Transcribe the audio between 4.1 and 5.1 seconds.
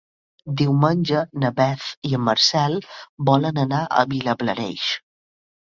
Vilablareix.